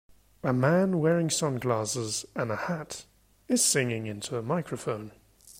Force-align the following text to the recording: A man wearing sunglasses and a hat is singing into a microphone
A 0.41 0.51
man 0.51 0.97
wearing 0.99 1.29
sunglasses 1.29 2.25
and 2.33 2.49
a 2.51 2.55
hat 2.55 3.05
is 3.47 3.63
singing 3.63 4.07
into 4.07 4.35
a 4.35 4.41
microphone 4.41 5.11